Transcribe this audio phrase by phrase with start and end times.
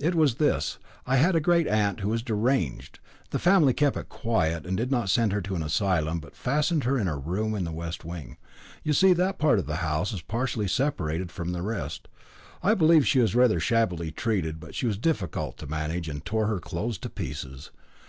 [0.00, 2.98] "It was this: I had a great aunt who was deranged.
[3.30, 6.82] The family kept it quiet, and did not send her to an asylum, but fastened
[6.82, 8.38] her in a room in the west wing.
[8.82, 12.08] You see, that part of the house is partially separated from the rest.
[12.60, 16.48] I believe she was rather shabbily treated, but she was difficult to manage, and tore
[16.48, 17.70] her clothes to pieces.